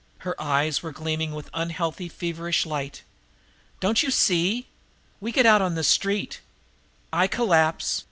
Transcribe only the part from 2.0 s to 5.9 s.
feverish light. "Don't you see? We get out on the